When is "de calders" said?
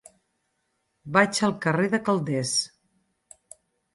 1.93-2.53